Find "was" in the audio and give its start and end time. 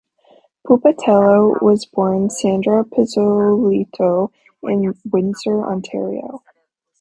1.61-1.85